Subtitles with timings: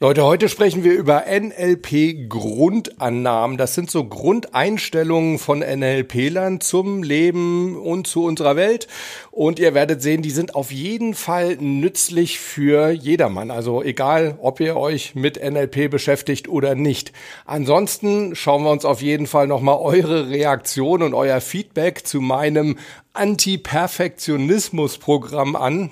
[0.00, 3.56] Leute, heute sprechen wir über NLP-Grundannahmen.
[3.56, 8.86] Das sind so Grundeinstellungen von NLP-Lern zum Leben und zu unserer Welt.
[9.32, 13.50] Und ihr werdet sehen, die sind auf jeden Fall nützlich für jedermann.
[13.50, 17.12] Also egal, ob ihr euch mit NLP beschäftigt oder nicht.
[17.44, 22.78] Ansonsten schauen wir uns auf jeden Fall nochmal eure Reaktion und euer Feedback zu meinem
[23.14, 25.90] Anti-Perfektionismus-Programm an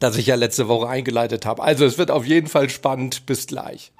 [0.00, 1.62] das ich ja letzte Woche eingeleitet habe.
[1.62, 3.26] Also es wird auf jeden Fall spannend.
[3.26, 3.92] Bis gleich.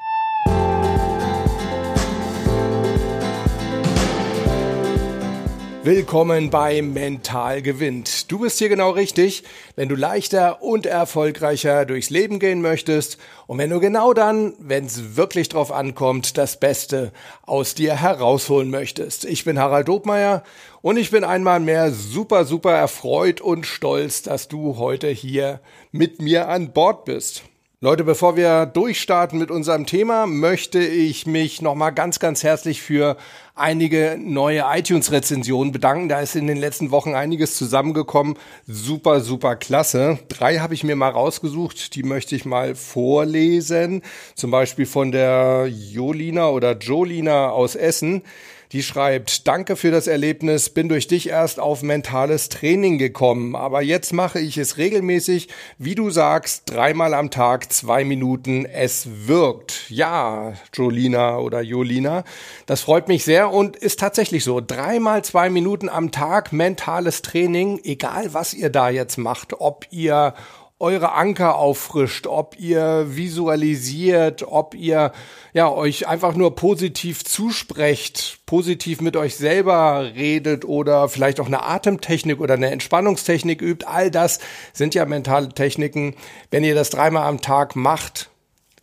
[5.85, 8.31] Willkommen bei Mental gewinnt.
[8.31, 9.43] Du bist hier genau richtig,
[9.75, 14.85] wenn du leichter und erfolgreicher durchs Leben gehen möchtest und wenn du genau dann, wenn
[14.85, 17.11] es wirklich drauf ankommt, das Beste
[17.47, 19.25] aus dir herausholen möchtest.
[19.25, 20.43] Ich bin Harald Dobmeier
[20.83, 25.61] und ich bin einmal mehr super, super erfreut und stolz, dass du heute hier
[25.93, 27.43] mit mir an Bord bist.
[27.81, 33.17] Leute, bevor wir durchstarten mit unserem Thema, möchte ich mich nochmal ganz, ganz herzlich für
[33.55, 36.09] einige neue iTunes-Rezensionen bedanken.
[36.09, 38.37] Da ist in den letzten Wochen einiges zusammengekommen.
[38.67, 40.19] Super, super klasse.
[40.29, 44.03] Drei habe ich mir mal rausgesucht, die möchte ich mal vorlesen.
[44.35, 48.25] Zum Beispiel von der Jolina oder Jolina aus Essen.
[48.73, 53.81] Die schreibt, danke für das Erlebnis, bin durch dich erst auf mentales Training gekommen, aber
[53.81, 59.89] jetzt mache ich es regelmäßig, wie du sagst, dreimal am Tag, zwei Minuten, es wirkt.
[59.89, 62.25] Ja, Jolina oder Jolina,
[62.67, 64.61] das freut mich sehr und ist tatsächlich so.
[64.61, 70.35] Dreimal zwei Minuten am Tag mentales Training, egal was ihr da jetzt macht, ob ihr
[70.81, 75.13] eure Anker auffrischt, ob ihr visualisiert, ob ihr
[75.53, 81.65] ja euch einfach nur positiv zusprecht, positiv mit euch selber redet oder vielleicht auch eine
[81.65, 83.87] Atemtechnik oder eine Entspannungstechnik übt.
[83.87, 84.39] All das
[84.73, 86.15] sind ja mentale Techniken.
[86.51, 88.31] Wenn ihr das dreimal am Tag macht,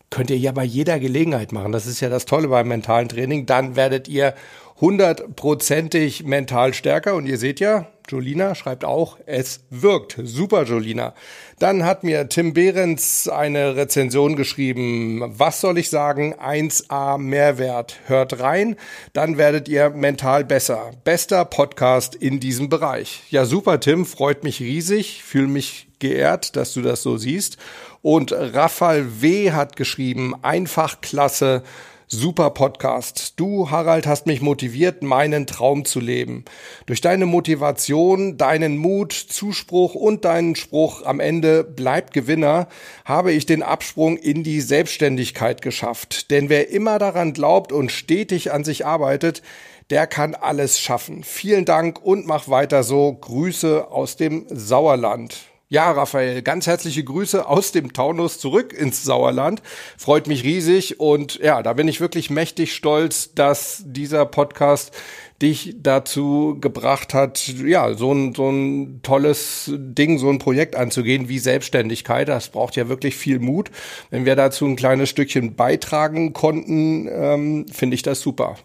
[0.09, 1.72] könnt ihr ja bei jeder Gelegenheit machen.
[1.72, 3.46] Das ist ja das Tolle beim mentalen Training.
[3.46, 4.34] Dann werdet ihr
[4.80, 7.16] hundertprozentig mental stärker.
[7.16, 10.19] Und ihr seht ja, Jolina schreibt auch, es wirkt.
[10.24, 11.13] Super, Jolina.
[11.59, 15.24] Dann hat mir Tim Behrens eine Rezension geschrieben.
[15.38, 16.36] Was soll ich sagen?
[16.36, 18.00] 1a Mehrwert.
[18.06, 18.75] Hört rein,
[19.13, 20.92] dann werdet ihr mental besser.
[21.03, 23.24] Bester Podcast in diesem Bereich.
[23.30, 24.06] Ja, super, Tim.
[24.06, 25.24] Freut mich riesig.
[25.24, 27.57] Fühle mich geehrt, dass du das so siehst.
[28.02, 29.52] Und Raphael W.
[29.52, 31.63] hat geschrieben, einfach klasse.
[32.08, 33.34] Super Podcast.
[33.38, 36.46] Du, Harald, hast mich motiviert, meinen Traum zu leben.
[36.86, 42.68] Durch deine Motivation, deinen Mut, Zuspruch und deinen Spruch am Ende bleibt Gewinner,
[43.06, 46.30] habe ich den Absprung in die Selbstständigkeit geschafft.
[46.30, 49.42] Denn wer immer daran glaubt und stetig an sich arbeitet,
[49.90, 51.24] der kann alles schaffen.
[51.24, 53.14] Vielen Dank und mach weiter so.
[53.14, 55.55] Grüße aus dem Sauerland.
[55.75, 59.62] Ja, Raphael, ganz herzliche Grüße aus dem Taunus zurück ins Sauerland.
[59.97, 64.94] Freut mich riesig und ja, da bin ich wirklich mächtig stolz, dass dieser Podcast
[65.41, 71.28] dich dazu gebracht hat, ja, so ein, so ein tolles Ding, so ein Projekt anzugehen
[71.28, 72.30] wie Selbstständigkeit.
[72.30, 73.69] Das braucht ja wirklich viel Mut.
[74.12, 78.56] Wenn wir dazu ein kleines Stückchen beitragen konnten, ähm, finde ich das super.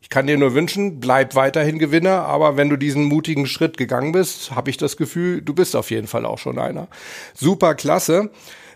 [0.00, 4.12] Ich kann dir nur wünschen, bleib weiterhin Gewinner, aber wenn du diesen mutigen Schritt gegangen
[4.12, 6.88] bist, habe ich das Gefühl, du bist auf jeden Fall auch schon einer.
[7.34, 8.30] Super klasse.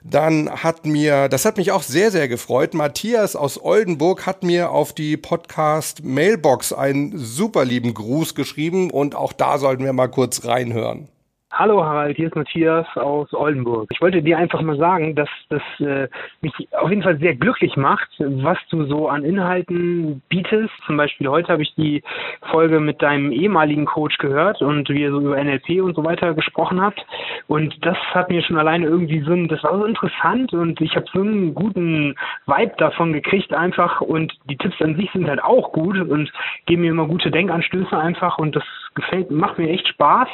[0.06, 4.70] Dann hat mir, das hat mich auch sehr, sehr gefreut, Matthias aus Oldenburg hat mir
[4.70, 10.08] auf die Podcast Mailbox einen super lieben Gruß geschrieben und auch da sollten wir mal
[10.08, 11.08] kurz reinhören.
[11.56, 13.86] Hallo Harald, hier ist Matthias aus Oldenburg.
[13.92, 16.08] Ich wollte dir einfach mal sagen, dass das äh,
[16.40, 20.72] mich auf jeden Fall sehr glücklich macht, was du so an Inhalten bietest.
[20.84, 22.02] Zum Beispiel heute habe ich die
[22.50, 26.34] Folge mit deinem ehemaligen Coach gehört und wie ihr so über NLP und so weiter
[26.34, 27.06] gesprochen habt.
[27.46, 31.06] Und das hat mir schon alleine irgendwie so das war so interessant und ich habe
[31.12, 32.16] so einen guten
[32.46, 36.32] Vibe davon gekriegt einfach und die Tipps an sich sind halt auch gut und
[36.66, 38.64] geben mir immer gute Denkanstöße einfach und das
[38.96, 40.28] gefällt, macht mir echt Spaß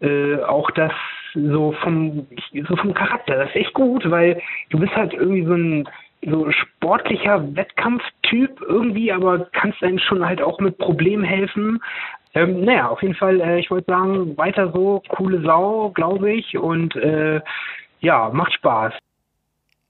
[0.00, 0.92] äh, auch das
[1.34, 2.26] so vom
[2.68, 5.88] so vom Charakter, das ist echt gut, weil du bist halt irgendwie so ein
[6.22, 11.80] so sportlicher Wettkampftyp irgendwie, aber kannst einem schon halt auch mit Problemen helfen.
[12.34, 16.58] Ähm, naja, auf jeden Fall, äh, ich wollte sagen, weiter so, coole Sau, glaube ich,
[16.58, 17.40] und äh,
[18.00, 18.94] ja, macht Spaß.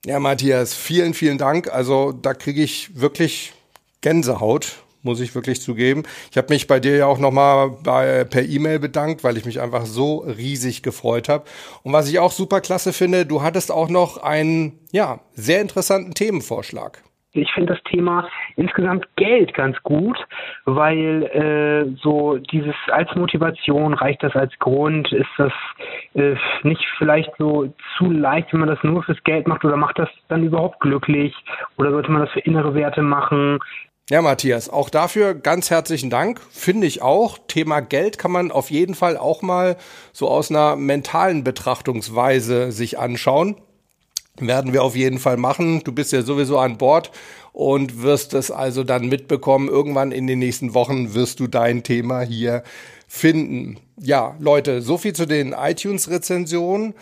[0.04, 1.72] Ja, Matthias, vielen, vielen Dank.
[1.72, 3.52] Also da kriege ich wirklich
[4.00, 6.02] Gänsehaut muss ich wirklich zugeben.
[6.30, 9.86] Ich habe mich bei dir ja auch nochmal per E-Mail bedankt, weil ich mich einfach
[9.86, 11.44] so riesig gefreut habe.
[11.82, 16.14] Und was ich auch super klasse finde, du hattest auch noch einen, ja, sehr interessanten
[16.14, 17.02] Themenvorschlag.
[17.32, 20.18] ich finde das Thema insgesamt Geld ganz gut,
[20.64, 25.52] weil äh, so dieses als Motivation reicht das als Grund, ist das
[26.14, 29.98] äh, nicht vielleicht so zu leicht, wenn man das nur fürs Geld macht oder macht
[29.98, 31.34] das dann überhaupt glücklich
[31.76, 33.58] oder sollte man das für innere Werte machen?
[34.10, 36.40] Ja, Matthias, auch dafür ganz herzlichen Dank.
[36.50, 37.36] Finde ich auch.
[37.46, 39.76] Thema Geld kann man auf jeden Fall auch mal
[40.14, 43.56] so aus einer mentalen Betrachtungsweise sich anschauen.
[44.38, 45.82] Werden wir auf jeden Fall machen.
[45.84, 47.10] Du bist ja sowieso an Bord
[47.52, 49.68] und wirst es also dann mitbekommen.
[49.68, 52.62] Irgendwann in den nächsten Wochen wirst du dein Thema hier
[53.08, 53.76] finden.
[54.00, 56.94] Ja, Leute, so viel zu den iTunes-Rezensionen.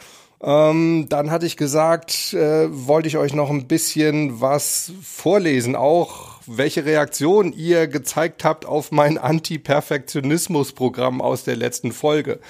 [0.43, 6.36] Ähm, dann hatte ich gesagt, äh, wollte ich euch noch ein bisschen was vorlesen, auch
[6.47, 12.41] welche Reaktion ihr gezeigt habt auf mein Anti-Perfektionismus-Programm aus der letzten Folge.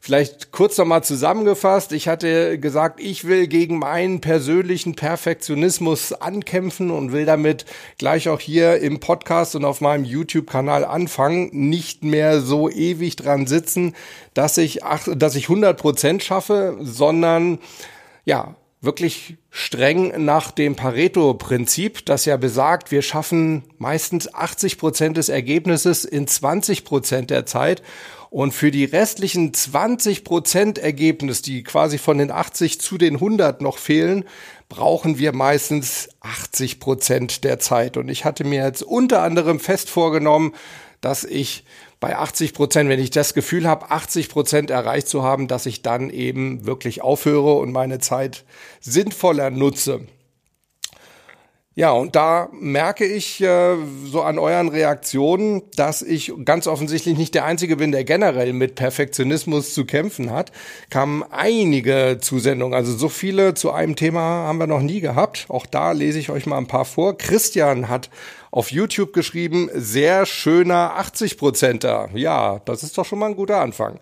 [0.00, 1.92] Vielleicht kurz nochmal zusammengefasst.
[1.92, 7.64] Ich hatte gesagt, ich will gegen meinen persönlichen Perfektionismus ankämpfen und will damit
[7.98, 11.50] gleich auch hier im Podcast und auf meinem YouTube-Kanal anfangen.
[11.52, 13.94] Nicht mehr so ewig dran sitzen,
[14.34, 14.80] dass ich,
[15.16, 17.58] dass ich 100 Prozent schaffe, sondern
[18.24, 25.28] ja, wirklich streng nach dem Pareto-Prinzip, das ja besagt, wir schaffen meistens 80 Prozent des
[25.28, 27.82] Ergebnisses in 20 Prozent der Zeit.
[28.30, 33.62] Und für die restlichen 20 Prozent Ergebnis, die quasi von den 80 zu den 100
[33.62, 34.24] noch fehlen,
[34.68, 37.96] brauchen wir meistens 80 Prozent der Zeit.
[37.96, 40.54] Und ich hatte mir jetzt unter anderem fest vorgenommen,
[41.00, 41.64] dass ich
[42.00, 45.82] bei 80 Prozent, wenn ich das Gefühl habe, 80 Prozent erreicht zu haben, dass ich
[45.82, 48.44] dann eben wirklich aufhöre und meine Zeit
[48.80, 50.06] sinnvoller nutze.
[51.78, 57.36] Ja, und da merke ich äh, so an euren Reaktionen, dass ich ganz offensichtlich nicht
[57.36, 60.50] der Einzige bin, der generell mit Perfektionismus zu kämpfen hat.
[60.90, 65.46] Kamen einige Zusendungen, also so viele zu einem Thema haben wir noch nie gehabt.
[65.50, 67.16] Auch da lese ich euch mal ein paar vor.
[67.16, 68.10] Christian hat
[68.50, 72.10] auf YouTube geschrieben, sehr schöner 80-Prozenter.
[72.14, 74.00] Ja, das ist doch schon mal ein guter Anfang.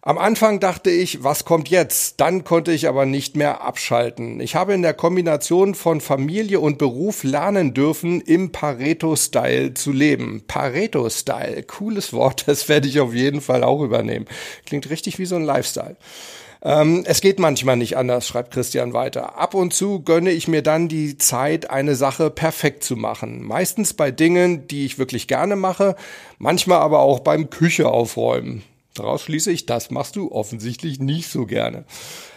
[0.00, 2.20] Am Anfang dachte ich, was kommt jetzt?
[2.20, 4.38] Dann konnte ich aber nicht mehr abschalten.
[4.40, 10.44] Ich habe in der Kombination von Familie und Beruf lernen dürfen, im Pareto-Style zu leben.
[10.46, 14.26] Pareto-Style, cooles Wort, das werde ich auf jeden Fall auch übernehmen.
[14.66, 15.96] Klingt richtig wie so ein Lifestyle.
[16.62, 19.36] Ähm, es geht manchmal nicht anders, schreibt Christian weiter.
[19.36, 23.42] Ab und zu gönne ich mir dann die Zeit, eine Sache perfekt zu machen.
[23.42, 25.96] Meistens bei Dingen, die ich wirklich gerne mache,
[26.38, 28.62] manchmal aber auch beim Küche aufräumen.
[28.98, 31.84] Daraus schließe ich, das machst du offensichtlich nicht so gerne.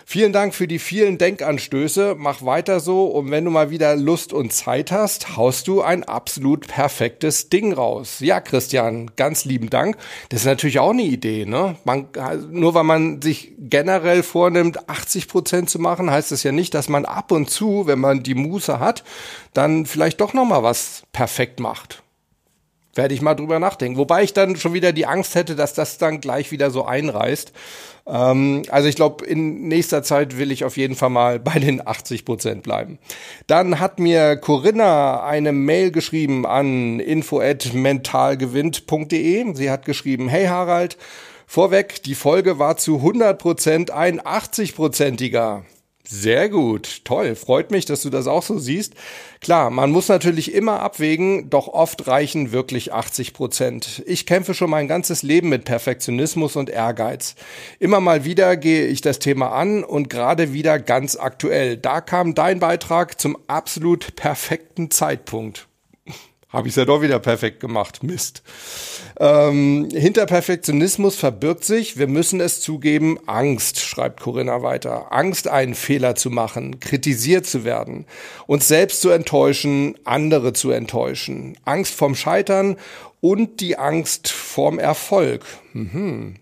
[0.05, 2.15] Vielen Dank für die vielen Denkanstöße.
[2.17, 6.03] Mach weiter so und wenn du mal wieder Lust und Zeit hast, haust du ein
[6.03, 8.19] absolut perfektes Ding raus.
[8.19, 9.95] Ja, Christian, ganz lieben Dank.
[10.27, 11.77] Das ist natürlich auch eine Idee, ne?
[11.85, 12.09] Man,
[12.49, 16.89] nur weil man sich generell vornimmt, 80 Prozent zu machen, heißt das ja nicht, dass
[16.89, 19.05] man ab und zu, wenn man die Muße hat,
[19.53, 22.03] dann vielleicht doch noch mal was perfekt macht
[22.93, 23.97] werde ich mal drüber nachdenken.
[23.97, 27.53] Wobei ich dann schon wieder die Angst hätte, dass das dann gleich wieder so einreißt.
[28.07, 31.85] Ähm, also ich glaube, in nächster Zeit will ich auf jeden Fall mal bei den
[31.85, 32.99] 80 Prozent bleiben.
[33.47, 39.55] Dann hat mir Corinna eine Mail geschrieben an info@mentalgewinnt.de.
[39.55, 40.97] Sie hat geschrieben: Hey Harald,
[41.47, 45.61] vorweg, die Folge war zu 100 Prozent ein 80-prozentiger.
[46.03, 48.95] Sehr gut, toll, freut mich, dass du das auch so siehst.
[49.39, 54.03] Klar, man muss natürlich immer abwägen, doch oft reichen wirklich 80 Prozent.
[54.07, 57.35] Ich kämpfe schon mein ganzes Leben mit Perfektionismus und Ehrgeiz.
[57.79, 61.77] Immer mal wieder gehe ich das Thema an und gerade wieder ganz aktuell.
[61.77, 65.67] Da kam dein Beitrag zum absolut perfekten Zeitpunkt.
[66.51, 68.03] Habe ich ja doch wieder perfekt gemacht.
[68.03, 68.43] Mist.
[69.19, 75.13] Ähm, hinter Perfektionismus verbirgt sich, wir müssen es zugeben, Angst, schreibt Corinna weiter.
[75.13, 78.05] Angst, einen Fehler zu machen, kritisiert zu werden,
[78.47, 81.57] uns selbst zu enttäuschen, andere zu enttäuschen.
[81.63, 82.75] Angst vom Scheitern
[83.21, 85.45] und die Angst vorm Erfolg.
[85.73, 86.35] Mhm.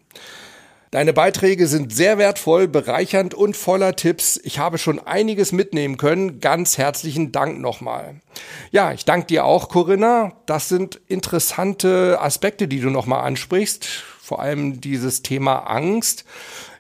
[0.92, 4.40] Deine Beiträge sind sehr wertvoll, bereichernd und voller Tipps.
[4.44, 6.40] Ich habe schon einiges mitnehmen können.
[6.40, 8.16] Ganz herzlichen Dank nochmal.
[8.72, 10.34] Ja, ich danke dir auch, Corinna.
[10.48, 13.86] Das sind interessante Aspekte, die du nochmal ansprichst.
[14.20, 16.26] Vor allem dieses Thema Angst.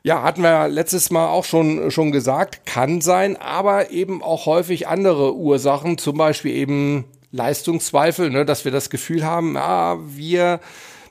[0.01, 4.87] Ja, hatten wir letztes Mal auch schon, schon gesagt, kann sein, aber eben auch häufig
[4.87, 10.61] andere Ursachen, zum Beispiel eben Leistungszweifel, ne, dass wir das Gefühl haben, ah, wir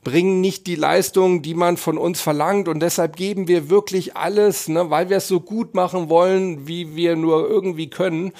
[0.05, 2.69] bringen nicht die Leistung, die man von uns verlangt.
[2.69, 6.97] Und deshalb geben wir wirklich alles, ne, weil wir es so gut machen wollen, wie
[6.97, 8.33] wir nur irgendwie können.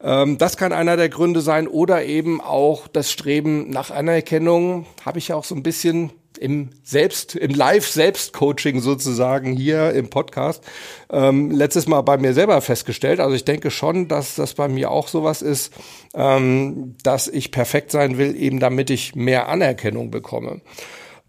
[0.00, 1.68] Ähm, das kann einer der Gründe sein.
[1.68, 6.70] Oder eben auch das Streben nach Anerkennung, habe ich ja auch so ein bisschen im
[6.82, 10.64] Selbst, im Live-Selbst-Coaching sozusagen hier im Podcast
[11.10, 13.20] ähm, letztes Mal bei mir selber festgestellt.
[13.20, 15.72] Also ich denke schon, dass das bei mir auch sowas ist,
[16.14, 20.60] ähm, dass ich perfekt sein will, eben damit ich mehr Anerkennung bekomme.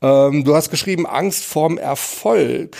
[0.01, 2.77] Ähm, du hast geschrieben, Angst vorm Erfolg.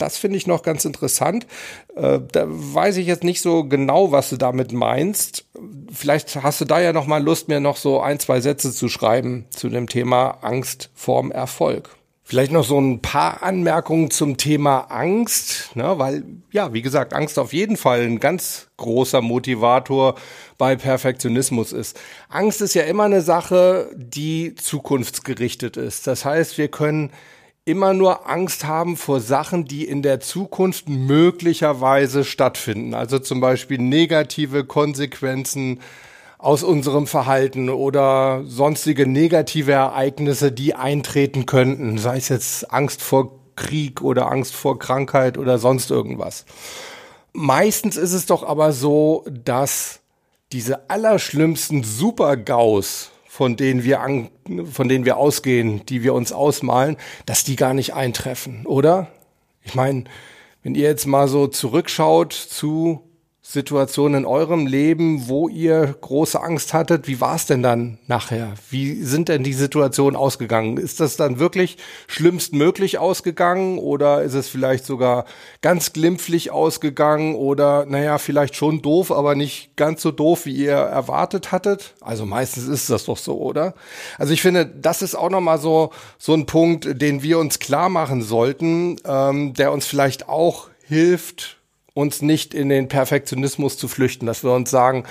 [0.00, 1.46] Das finde ich noch ganz interessant.
[1.94, 5.44] Äh, da weiß ich jetzt nicht so genau, was du damit meinst.
[5.92, 8.88] Vielleicht hast du da ja noch mal Lust, mir noch so ein, zwei Sätze zu
[8.88, 11.90] schreiben zu dem Thema Angst vorm Erfolg.
[12.30, 17.40] Vielleicht noch so ein paar Anmerkungen zum Thema Angst, ne, weil ja, wie gesagt, Angst
[17.40, 20.14] auf jeden Fall ein ganz großer Motivator
[20.56, 21.98] bei Perfektionismus ist.
[22.28, 26.06] Angst ist ja immer eine Sache, die zukunftsgerichtet ist.
[26.06, 27.10] Das heißt, wir können
[27.64, 32.94] immer nur Angst haben vor Sachen, die in der Zukunft möglicherweise stattfinden.
[32.94, 35.80] Also zum Beispiel negative Konsequenzen
[36.38, 41.98] aus unserem Verhalten oder sonstige negative Ereignisse, die eintreten könnten.
[41.98, 46.46] Sei es jetzt Angst vor Krieg oder Angst vor Krankheit oder sonst irgendwas.
[47.32, 50.00] Meistens ist es doch aber so, dass
[50.52, 54.28] diese allerschlimmsten Super-GAUs, von denen wir an,
[54.72, 56.96] von denen wir ausgehen, die wir uns ausmalen,
[57.26, 59.06] dass die gar nicht eintreffen, oder?
[59.62, 60.02] Ich meine,
[60.64, 63.08] wenn ihr jetzt mal so zurückschaut zu
[63.52, 67.08] Situation in eurem Leben, wo ihr große Angst hattet.
[67.08, 68.54] Wie war es denn dann nachher?
[68.70, 70.76] Wie sind denn die Situationen ausgegangen?
[70.76, 71.76] Ist das dann wirklich
[72.06, 75.24] schlimmstmöglich ausgegangen oder ist es vielleicht sogar
[75.62, 80.74] ganz glimpflich ausgegangen oder naja, vielleicht schon doof, aber nicht ganz so doof, wie ihr
[80.74, 81.96] erwartet hattet?
[82.00, 83.74] Also meistens ist das doch so, oder?
[84.16, 87.88] Also ich finde, das ist auch nochmal so, so ein Punkt, den wir uns klar
[87.88, 91.59] machen sollten, ähm, der uns vielleicht auch hilft,
[91.94, 95.04] uns nicht in den Perfektionismus zu flüchten, dass wir uns sagen,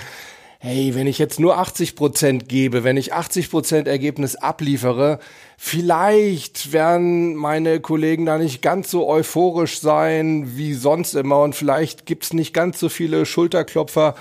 [0.62, 5.18] hey, wenn ich jetzt nur 80 Prozent gebe, wenn ich 80 Prozent Ergebnis abliefere,
[5.56, 12.04] vielleicht werden meine Kollegen da nicht ganz so euphorisch sein wie sonst immer und vielleicht
[12.04, 14.14] gibt's nicht ganz so viele Schulterklopfer.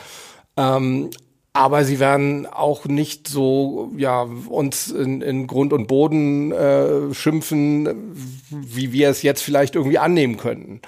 [0.56, 1.10] Ähm,
[1.52, 8.16] aber sie werden auch nicht so ja uns in, in Grund und Boden äh, schimpfen,
[8.50, 10.80] wie wir es jetzt vielleicht irgendwie annehmen könnten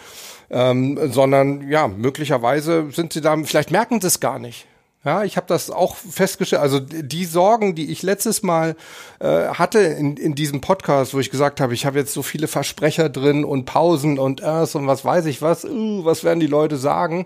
[0.51, 4.67] ähm, sondern ja, möglicherweise sind sie da, vielleicht merken sie es gar nicht.
[5.03, 6.62] Ja, ich habe das auch festgestellt.
[6.62, 8.75] Also die Sorgen, die ich letztes Mal
[9.20, 12.48] äh, hatte in, in diesem Podcast, wo ich gesagt habe, ich habe jetzt so viele
[12.48, 16.48] Versprecher drin und Pausen und erst und was weiß ich was, uh, was werden die
[16.48, 17.25] Leute sagen?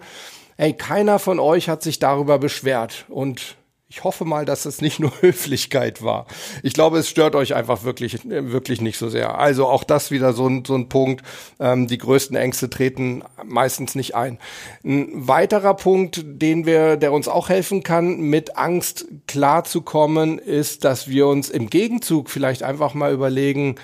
[0.55, 4.99] Ey, keiner von euch hat sich darüber beschwert und ich hoffe mal, dass es nicht
[4.99, 6.25] nur Höflichkeit war.
[6.63, 9.37] Ich glaube, es stört euch einfach wirklich, wirklich nicht so sehr.
[9.37, 11.23] Also auch das wieder so ein, so ein Punkt.
[11.59, 14.39] Ähm, die größten Ängste treten meistens nicht ein.
[14.83, 21.07] Ein weiterer Punkt, den wir, der uns auch helfen kann, mit Angst klarzukommen, ist, dass
[21.07, 23.75] wir uns im Gegenzug vielleicht einfach mal überlegen,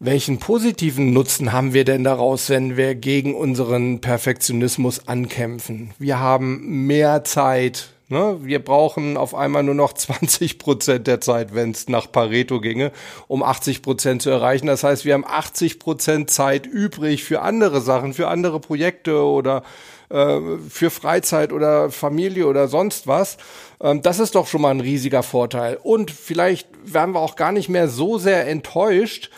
[0.00, 5.94] welchen positiven Nutzen haben wir denn daraus, wenn wir gegen unseren Perfektionismus ankämpfen?
[6.00, 8.36] Wir haben mehr Zeit, Ne?
[8.42, 12.92] Wir brauchen auf einmal nur noch 20 Prozent der Zeit, wenn es nach Pareto ginge,
[13.26, 14.66] um 80 Prozent zu erreichen.
[14.66, 19.62] Das heißt, wir haben 80 Prozent Zeit übrig für andere Sachen, für andere Projekte oder
[20.10, 23.38] äh, für Freizeit oder Familie oder sonst was.
[23.80, 25.78] Ähm, das ist doch schon mal ein riesiger Vorteil.
[25.82, 29.30] Und vielleicht werden wir auch gar nicht mehr so sehr enttäuscht,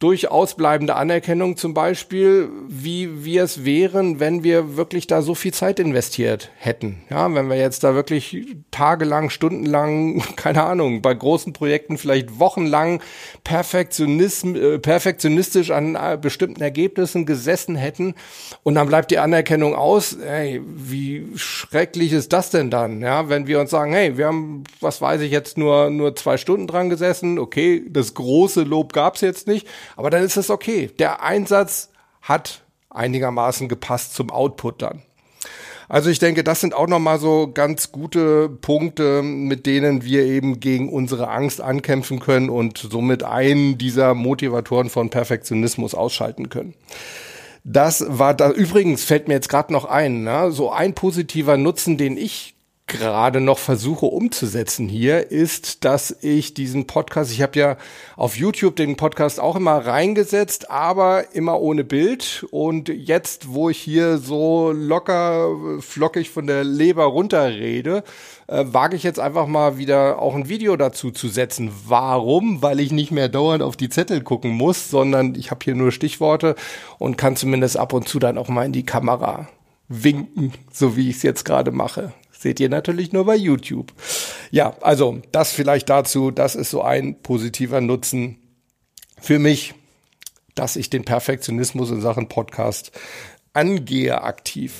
[0.00, 5.52] durch ausbleibende Anerkennung zum Beispiel, wie wir es wären, wenn wir wirklich da so viel
[5.52, 7.02] Zeit investiert hätten.
[7.10, 13.02] Ja, wenn wir jetzt da wirklich tagelang, stundenlang, keine Ahnung, bei großen Projekten vielleicht wochenlang
[13.44, 18.14] Perfektionism, äh, perfektionistisch an äh, bestimmten Ergebnissen gesessen hätten
[18.64, 20.16] und dann bleibt die Anerkennung aus.
[20.20, 23.00] Hey, wie schrecklich ist das denn dann?
[23.00, 26.36] Ja, wenn wir uns sagen, hey, wir haben, was weiß ich jetzt, nur, nur zwei
[26.36, 27.38] Stunden dran gesessen.
[27.38, 30.90] Okay, das große Lob gab's jetzt nicht aber dann ist es okay.
[30.98, 31.90] Der Einsatz
[32.22, 35.02] hat einigermaßen gepasst zum Output dann.
[35.88, 40.60] Also ich denke, das sind auch nochmal so ganz gute Punkte, mit denen wir eben
[40.60, 46.74] gegen unsere Angst ankämpfen können und somit einen dieser Motivatoren von Perfektionismus ausschalten können.
[47.64, 48.50] Das war da.
[48.50, 50.52] Übrigens fällt mir jetzt gerade noch ein, ne?
[50.52, 52.54] so ein positiver Nutzen, den ich
[52.90, 57.76] gerade noch versuche umzusetzen hier, ist, dass ich diesen Podcast, ich habe ja
[58.16, 62.44] auf YouTube den Podcast auch immer reingesetzt, aber immer ohne Bild.
[62.50, 68.02] Und jetzt, wo ich hier so locker, flockig von der Leber runterrede,
[68.48, 71.70] äh, wage ich jetzt einfach mal wieder auch ein Video dazu zu setzen.
[71.86, 72.60] Warum?
[72.60, 75.92] Weil ich nicht mehr dauernd auf die Zettel gucken muss, sondern ich habe hier nur
[75.92, 76.56] Stichworte
[76.98, 79.48] und kann zumindest ab und zu dann auch mal in die Kamera
[79.88, 82.12] winken, so wie ich es jetzt gerade mache.
[82.40, 83.92] Seht ihr natürlich nur bei YouTube.
[84.50, 88.38] Ja, also das vielleicht dazu, das ist so ein positiver Nutzen
[89.20, 89.74] für mich,
[90.54, 92.92] dass ich den Perfektionismus in Sachen Podcast
[93.52, 94.72] angehe aktiv.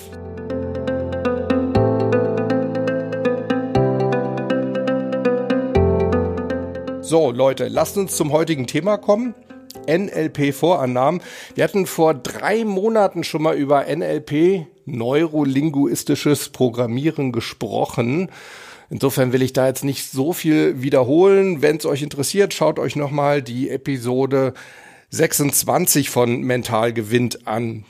[7.03, 9.35] So, Leute, lasst uns zum heutigen Thema kommen.
[9.91, 11.21] NLP-Vorannahmen.
[11.55, 18.31] Wir hatten vor drei Monaten schon mal über NLP, neurolinguistisches Programmieren, gesprochen.
[18.91, 21.63] Insofern will ich da jetzt nicht so viel wiederholen.
[21.63, 24.55] Wenn es euch interessiert, schaut euch nochmal die Episode
[25.11, 27.85] 26 von Mental gewinnt an.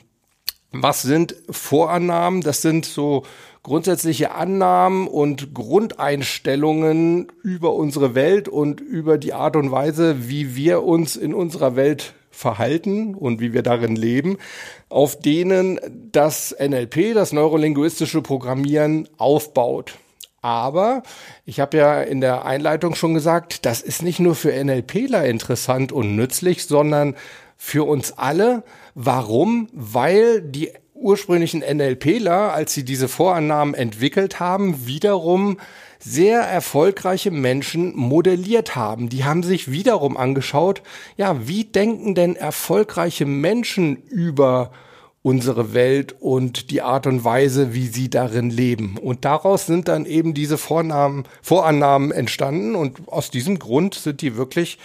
[0.71, 2.41] Was sind Vorannahmen?
[2.41, 3.23] Das sind so
[3.63, 10.83] grundsätzliche Annahmen und Grundeinstellungen über unsere Welt und über die Art und Weise, wie wir
[10.83, 14.37] uns in unserer Welt verhalten und wie wir darin leben,
[14.89, 15.79] auf denen
[16.11, 19.97] das NLP, das neurolinguistische Programmieren aufbaut.
[20.41, 21.03] Aber
[21.45, 25.91] ich habe ja in der Einleitung schon gesagt, das ist nicht nur für NLPler interessant
[25.91, 27.15] und nützlich, sondern
[27.57, 28.63] für uns alle.
[28.95, 29.69] Warum?
[29.71, 35.57] Weil die ursprünglichen NLPler, als sie diese Vorannahmen entwickelt haben, wiederum
[35.99, 39.09] sehr erfolgreiche Menschen modelliert haben.
[39.09, 40.81] Die haben sich wiederum angeschaut,
[41.17, 44.71] ja, wie denken denn erfolgreiche Menschen über
[45.23, 48.97] unsere Welt und die Art und Weise, wie sie darin leben.
[48.97, 54.35] Und daraus sind dann eben diese Vornamen, Vorannahmen entstanden und aus diesem Grund sind die
[54.35, 54.79] wirklich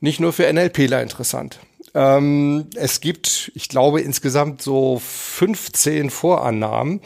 [0.00, 1.58] nicht nur für NLPler interessant.
[1.94, 7.00] Ähm, es gibt, ich glaube, insgesamt so 15 Vorannahmen.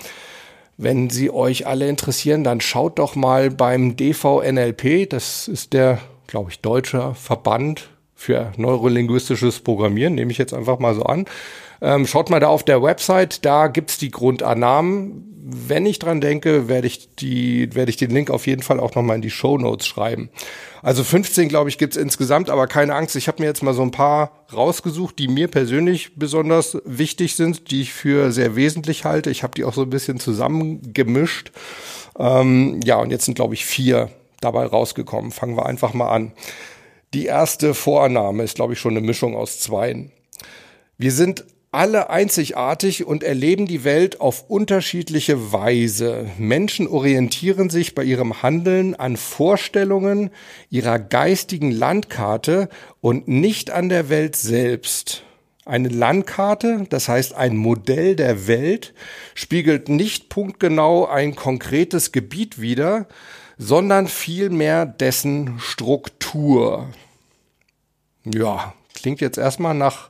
[0.78, 6.50] Wenn sie euch alle interessieren, dann schaut doch mal beim DVNLP, das ist der, glaube
[6.50, 11.24] ich, deutsche Verband für neurolinguistisches Programmieren, nehme ich jetzt einfach mal so an.
[11.80, 15.35] Ähm, schaut mal da auf der Website, da gibt's die Grundannahmen.
[15.48, 18.96] Wenn ich dran denke, werde ich die, werde ich den Link auf jeden Fall auch
[18.96, 20.28] nochmal in die Show Notes schreiben.
[20.82, 23.14] Also 15, glaube ich, gibt's insgesamt, aber keine Angst.
[23.14, 27.70] Ich habe mir jetzt mal so ein paar rausgesucht, die mir persönlich besonders wichtig sind,
[27.70, 29.30] die ich für sehr wesentlich halte.
[29.30, 31.52] Ich habe die auch so ein bisschen zusammengemischt.
[32.18, 34.10] Ähm, ja, und jetzt sind, glaube ich, vier
[34.40, 35.30] dabei rausgekommen.
[35.30, 36.32] Fangen wir einfach mal an.
[37.14, 40.10] Die erste Vorannahme ist, glaube ich, schon eine Mischung aus zweien.
[40.98, 41.44] Wir sind
[41.76, 46.30] alle einzigartig und erleben die Welt auf unterschiedliche Weise.
[46.38, 50.30] Menschen orientieren sich bei ihrem Handeln an Vorstellungen
[50.70, 52.70] ihrer geistigen Landkarte
[53.02, 55.22] und nicht an der Welt selbst.
[55.66, 58.94] Eine Landkarte, das heißt ein Modell der Welt,
[59.34, 63.06] spiegelt nicht punktgenau ein konkretes Gebiet wider,
[63.58, 66.88] sondern vielmehr dessen Struktur.
[68.24, 70.08] Ja, klingt jetzt erstmal nach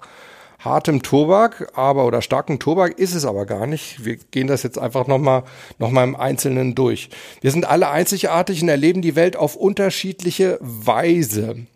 [0.58, 4.04] hartem Tobak, aber oder starken Tobak ist es aber gar nicht.
[4.04, 5.44] Wir gehen das jetzt einfach nochmal
[5.78, 7.10] noch mal im Einzelnen durch.
[7.40, 11.66] Wir sind alle einzigartig und erleben die Welt auf unterschiedliche Weise.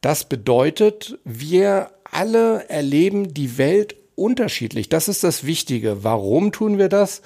[0.00, 4.88] Das bedeutet, wir alle erleben die Welt unterschiedlich.
[4.88, 6.04] Das ist das Wichtige.
[6.04, 7.22] Warum tun wir das?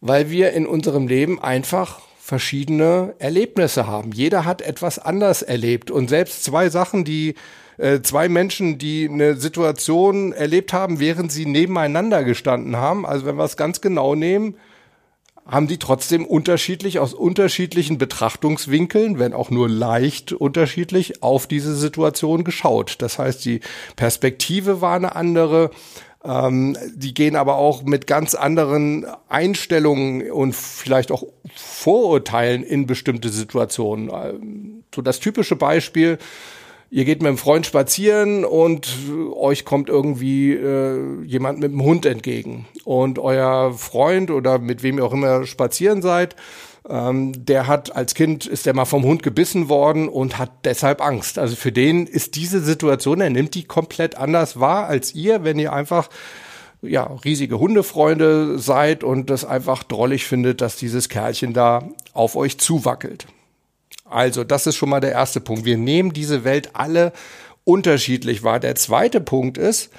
[0.00, 4.12] Weil wir in unserem Leben einfach verschiedene Erlebnisse haben.
[4.12, 7.34] Jeder hat etwas anders erlebt und selbst zwei Sachen, die
[7.78, 13.06] äh, zwei Menschen, die eine Situation erlebt haben, während sie nebeneinander gestanden haben.
[13.06, 14.56] Also wenn wir es ganz genau nehmen,
[15.46, 22.44] haben die trotzdem unterschiedlich aus unterschiedlichen Betrachtungswinkeln, wenn auch nur leicht unterschiedlich, auf diese Situation
[22.44, 22.96] geschaut.
[23.00, 23.60] Das heißt, die
[23.96, 25.70] Perspektive war eine andere.
[26.24, 31.24] Ähm, die gehen aber auch mit ganz anderen Einstellungen und vielleicht auch
[31.56, 34.10] Vorurteilen in bestimmte Situationen.
[34.14, 36.18] Ähm, so das typische Beispiel,
[36.92, 38.86] ihr geht mit einem Freund spazieren und
[39.34, 42.66] euch kommt irgendwie äh, jemand mit einem Hund entgegen.
[42.84, 46.36] Und euer Freund oder mit wem ihr auch immer spazieren seid,
[46.86, 51.00] ähm, der hat als Kind, ist der mal vom Hund gebissen worden und hat deshalb
[51.00, 51.38] Angst.
[51.38, 55.58] Also für den ist diese Situation, er nimmt die komplett anders wahr als ihr, wenn
[55.58, 56.10] ihr einfach
[56.82, 62.58] ja, riesige Hundefreunde seid und das einfach drollig findet, dass dieses Kerlchen da auf euch
[62.58, 63.26] zuwackelt.
[64.12, 65.64] Also, das ist schon mal der erste Punkt.
[65.64, 67.12] Wir nehmen diese Welt alle
[67.64, 68.60] unterschiedlich wahr.
[68.60, 69.90] Der zweite Punkt ist,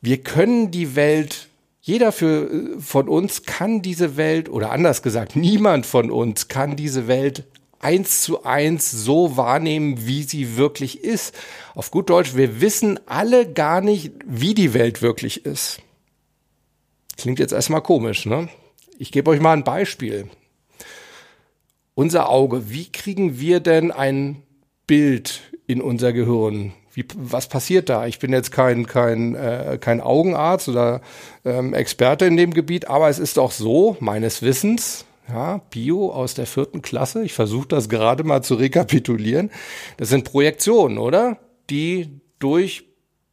[0.00, 1.48] wir können die Welt
[1.84, 6.76] jeder für, äh, von uns kann diese Welt, oder anders gesagt, niemand von uns kann
[6.76, 7.44] diese Welt
[7.78, 11.34] eins zu eins so wahrnehmen, wie sie wirklich ist.
[11.74, 15.80] Auf gut Deutsch, wir wissen alle gar nicht, wie die Welt wirklich ist.
[17.18, 18.48] Klingt jetzt erstmal komisch, ne?
[18.98, 20.30] Ich gebe euch mal ein Beispiel
[21.94, 24.42] unser Auge, wie kriegen wir denn ein
[24.86, 26.72] Bild in unser Gehirn?
[26.92, 28.06] Wie, was passiert da?
[28.06, 31.00] Ich bin jetzt kein, kein, äh, kein Augenarzt oder
[31.44, 36.34] ähm, Experte in dem Gebiet, aber es ist doch so, meines Wissens, ja, Bio aus
[36.34, 39.50] der vierten Klasse, ich versuche das gerade mal zu rekapitulieren,
[39.96, 41.38] das sind Projektionen, oder?
[41.70, 42.84] Die durch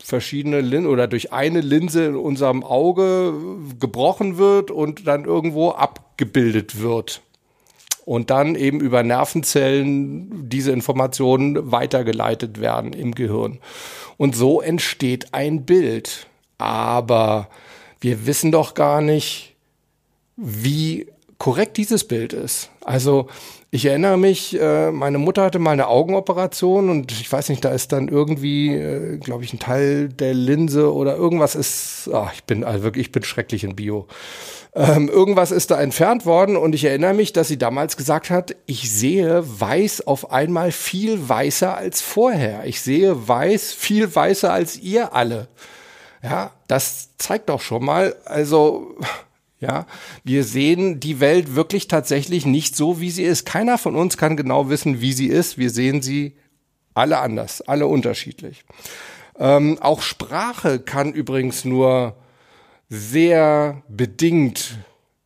[0.02, 3.34] verschiedene Linsen oder durch eine Linse in unserem Auge
[3.80, 7.22] gebrochen wird und dann irgendwo abgebildet wird.
[8.12, 13.60] Und dann eben über Nervenzellen diese Informationen weitergeleitet werden im Gehirn.
[14.18, 16.28] Und so entsteht ein Bild.
[16.58, 17.48] Aber
[18.02, 19.56] wir wissen doch gar nicht,
[20.36, 21.08] wie
[21.42, 22.70] korrekt dieses Bild ist.
[22.86, 23.26] Also
[23.72, 27.70] ich erinnere mich, äh, meine Mutter hatte mal eine Augenoperation und ich weiß nicht, da
[27.70, 32.44] ist dann irgendwie, äh, glaube ich, ein Teil der Linse oder irgendwas ist, ach, ich
[32.44, 34.06] bin also wirklich, ich bin schrecklich in Bio.
[34.76, 38.56] Ähm, irgendwas ist da entfernt worden und ich erinnere mich, dass sie damals gesagt hat,
[38.68, 42.66] ich sehe weiß auf einmal viel weißer als vorher.
[42.66, 45.48] Ich sehe weiß viel weißer als ihr alle.
[46.22, 48.96] Ja, das zeigt doch schon mal, also
[49.62, 49.86] ja,
[50.24, 53.46] wir sehen die Welt wirklich tatsächlich nicht so, wie sie ist.
[53.46, 55.60] Keiner von uns kann genau wissen, wie sie ist.
[55.60, 56.36] Wir sehen sie
[56.96, 58.66] alle anders, alle unterschiedlich.
[59.38, 62.18] Ähm, auch Sprache kann übrigens nur
[62.90, 64.80] sehr bedingt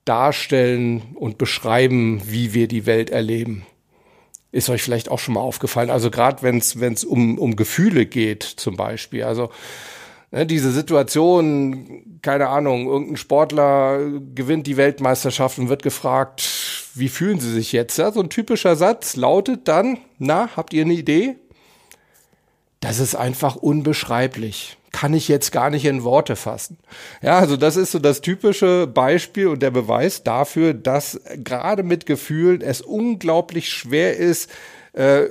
[0.04, 3.66] darstellen und beschreiben, wie wir die Welt erleben.
[4.52, 5.90] Ist euch vielleicht auch schon mal aufgefallen.
[5.90, 9.24] Also gerade wenn es um, um Gefühle geht zum Beispiel.
[9.24, 9.50] Also
[10.32, 14.00] ne, diese Situation, keine Ahnung, irgendein Sportler
[14.34, 16.44] gewinnt die Weltmeisterschaft und wird gefragt,
[16.96, 17.98] wie fühlen Sie sich jetzt?
[17.98, 21.36] Ja, so ein typischer Satz lautet dann, na, habt ihr eine Idee?
[22.80, 24.78] Das ist einfach unbeschreiblich.
[24.92, 26.78] Kann ich jetzt gar nicht in Worte fassen.
[27.22, 32.06] Ja, also das ist so das typische Beispiel und der Beweis dafür, dass gerade mit
[32.06, 34.50] Gefühlen es unglaublich schwer ist,
[34.94, 35.26] äh,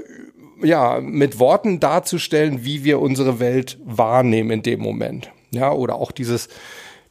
[0.63, 5.31] ja, mit Worten darzustellen, wie wir unsere Welt wahrnehmen in dem Moment.
[5.51, 6.49] Ja, oder auch dieses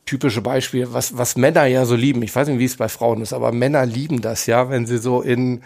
[0.06, 2.24] typische Beispiel, was, was Männer ja so lieben.
[2.24, 4.98] Ich weiß nicht, wie es bei Frauen ist, aber Männer lieben das ja, wenn sie
[4.98, 5.62] so in,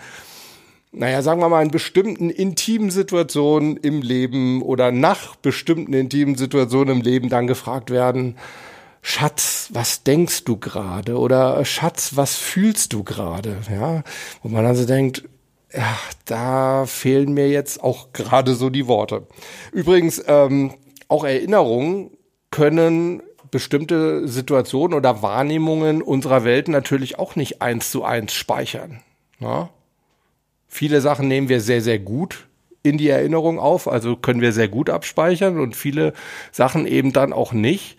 [0.91, 6.97] naja, sagen wir mal, in bestimmten intimen Situationen im Leben oder nach bestimmten intimen Situationen
[6.97, 8.35] im Leben dann gefragt werden,
[9.01, 11.17] Schatz, was denkst du gerade?
[11.17, 13.57] Oder Schatz, was fühlst du gerade?
[13.71, 14.03] Ja,
[14.43, 15.23] wo man dann so denkt,
[16.25, 19.27] da fehlen mir jetzt auch gerade so die Worte.
[19.71, 20.73] Übrigens, ähm,
[21.07, 22.11] auch Erinnerungen
[22.51, 29.01] können bestimmte Situationen oder Wahrnehmungen unserer Welt natürlich auch nicht eins zu eins speichern.
[29.39, 29.69] Ja?
[30.67, 32.47] Viele Sachen nehmen wir sehr, sehr gut
[32.83, 36.13] in die Erinnerung auf, also können wir sehr gut abspeichern und viele
[36.51, 37.97] Sachen eben dann auch nicht.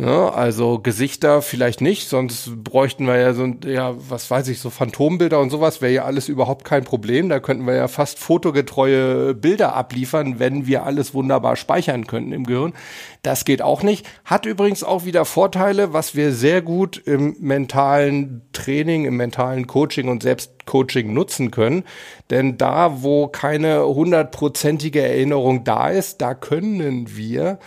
[0.00, 4.70] Ja, also Gesichter vielleicht nicht, sonst bräuchten wir ja so, ja, was weiß ich, so
[4.70, 7.28] Phantombilder und sowas wäre ja alles überhaupt kein Problem.
[7.28, 12.44] Da könnten wir ja fast fotogetreue Bilder abliefern, wenn wir alles wunderbar speichern könnten im
[12.44, 12.74] Gehirn.
[13.22, 14.06] Das geht auch nicht.
[14.24, 20.08] Hat übrigens auch wieder Vorteile, was wir sehr gut im mentalen Training, im mentalen Coaching
[20.08, 21.82] und Selbstcoaching nutzen können.
[22.30, 27.58] Denn da, wo keine hundertprozentige Erinnerung da ist, da können wir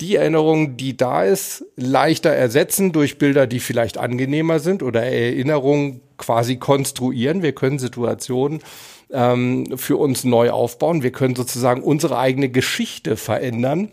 [0.00, 6.00] die Erinnerung, die da ist, leichter ersetzen durch Bilder, die vielleicht angenehmer sind oder Erinnerungen
[6.18, 7.42] quasi konstruieren.
[7.42, 8.60] Wir können Situationen
[9.10, 11.02] ähm, für uns neu aufbauen.
[11.02, 13.88] Wir können sozusagen unsere eigene Geschichte verändern.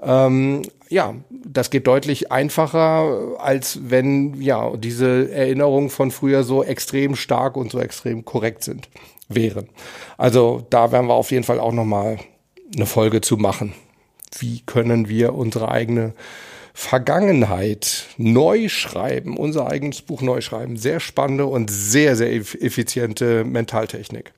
[0.00, 7.16] Ähm, ja, das geht deutlich einfacher, als wenn ja diese Erinnerungen von früher so extrem
[7.16, 8.88] stark und so extrem korrekt sind
[9.28, 9.68] wären.
[10.18, 12.18] Also da werden wir auf jeden Fall auch noch mal
[12.76, 13.72] eine Folge zu machen
[14.38, 16.14] wie können wir unsere eigene
[16.74, 20.76] Vergangenheit neu schreiben, unser eigenes Buch neu schreiben.
[20.76, 24.32] Sehr spannende und sehr, sehr effiziente Mentaltechnik.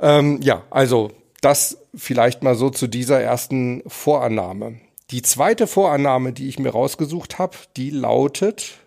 [0.00, 1.10] Ähm, ja, also
[1.40, 4.80] das vielleicht mal so zu dieser ersten Vorannahme.
[5.10, 8.78] Die zweite Vorannahme, die ich mir rausgesucht habe, die lautet,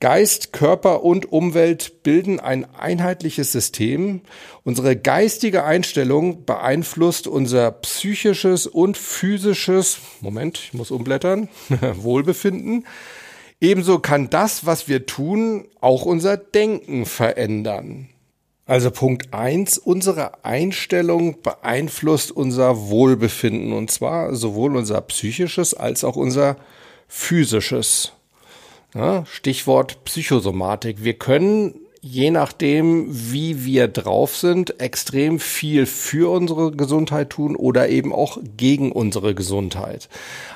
[0.00, 4.20] Geist, Körper und Umwelt bilden ein einheitliches System.
[4.62, 11.48] Unsere geistige Einstellung beeinflusst unser psychisches und physisches, Moment, ich muss umblättern,
[11.94, 12.86] Wohlbefinden.
[13.60, 18.08] Ebenso kann das, was wir tun, auch unser Denken verändern.
[18.66, 26.14] Also Punkt eins: unsere Einstellung beeinflusst unser Wohlbefinden und zwar sowohl unser psychisches als auch
[26.14, 26.56] unser
[27.08, 28.12] physisches.
[29.26, 31.04] Stichwort Psychosomatik.
[31.04, 37.88] Wir können je nachdem, wie wir drauf sind, extrem viel für unsere Gesundheit tun oder
[37.88, 40.08] eben auch gegen unsere Gesundheit.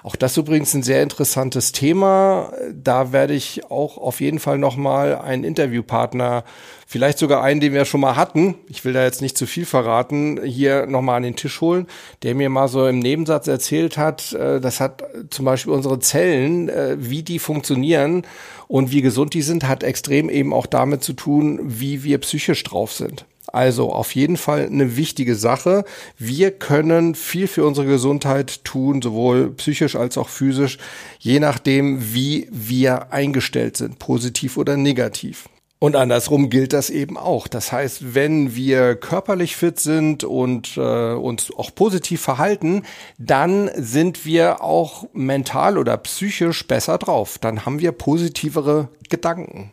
[0.02, 2.52] Auch das übrigens ein sehr interessantes Thema.
[2.72, 6.44] Da werde ich auch auf jeden Fall nochmal einen Interviewpartner
[6.92, 9.64] vielleicht sogar einen, den wir schon mal hatten, ich will da jetzt nicht zu viel
[9.64, 11.86] verraten, hier nochmal an den Tisch holen,
[12.22, 16.68] der mir mal so im Nebensatz erzählt hat, äh, das hat zum Beispiel unsere Zellen,
[16.68, 18.24] äh, wie die funktionieren
[18.72, 22.64] und wie gesund die sind, hat extrem eben auch damit zu tun, wie wir psychisch
[22.64, 23.26] drauf sind.
[23.48, 25.84] Also auf jeden Fall eine wichtige Sache.
[26.16, 30.78] Wir können viel für unsere Gesundheit tun, sowohl psychisch als auch physisch,
[31.18, 35.50] je nachdem, wie wir eingestellt sind, positiv oder negativ.
[35.82, 37.48] Und andersrum gilt das eben auch.
[37.48, 42.84] Das heißt, wenn wir körperlich fit sind und äh, uns auch positiv verhalten,
[43.18, 47.38] dann sind wir auch mental oder psychisch besser drauf.
[47.38, 49.72] Dann haben wir positivere Gedanken.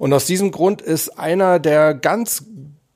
[0.00, 2.44] Und aus diesem Grund ist einer der ganz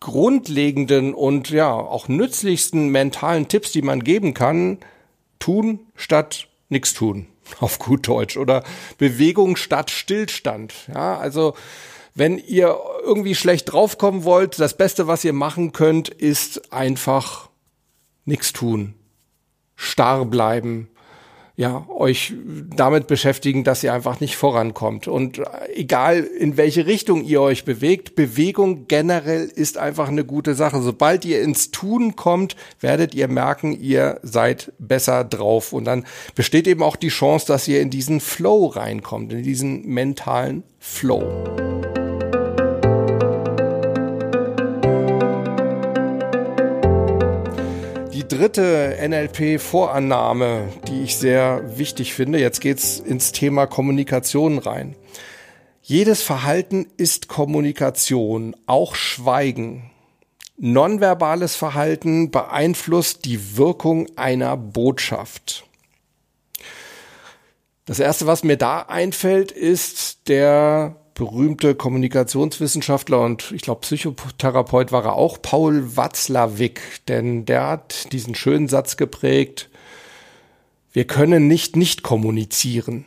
[0.01, 4.79] grundlegenden und ja auch nützlichsten mentalen Tipps, die man geben kann,
[5.39, 7.29] tun statt nichts tun.
[7.61, 8.37] Auf gut Deutsch.
[8.37, 8.65] Oder
[8.99, 10.75] Bewegung statt Stillstand.
[10.93, 11.55] Ja, also
[12.21, 17.49] wenn ihr irgendwie schlecht draufkommen wollt, das Beste, was ihr machen könnt, ist einfach
[18.27, 18.93] nichts tun.
[19.75, 20.91] Starr bleiben.
[21.57, 22.35] Ja, euch
[22.77, 25.09] damit beschäftigen, dass ihr einfach nicht vorankommt.
[25.09, 25.41] Und
[25.75, 30.83] egal in welche Richtung ihr euch bewegt, Bewegung generell ist einfach eine gute Sache.
[30.83, 35.73] Sobald ihr ins Tun kommt, werdet ihr merken, ihr seid besser drauf.
[35.73, 36.05] Und dann
[36.35, 41.90] besteht eben auch die Chance, dass ihr in diesen Flow reinkommt, in diesen mentalen Flow.
[48.31, 52.39] Dritte NLP-Vorannahme, die ich sehr wichtig finde.
[52.39, 54.95] Jetzt geht's ins Thema Kommunikation rein.
[55.83, 59.91] Jedes Verhalten ist Kommunikation, auch Schweigen.
[60.57, 65.67] Nonverbales Verhalten beeinflusst die Wirkung einer Botschaft.
[67.87, 75.05] Das erste, was mir da einfällt, ist der berühmte Kommunikationswissenschaftler und ich glaube Psychotherapeut war
[75.05, 79.69] er auch, Paul Watzlawick, denn der hat diesen schönen Satz geprägt,
[80.93, 83.05] wir können nicht nicht kommunizieren.